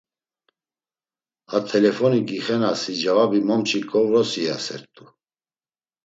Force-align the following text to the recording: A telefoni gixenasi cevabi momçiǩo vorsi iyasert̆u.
A 1.55 1.57
telefoni 1.71 2.19
gixenasi 2.29 2.91
cevabi 3.01 3.39
momçiǩo 3.47 3.99
vorsi 4.09 4.39
iyasert̆u. 4.45 5.05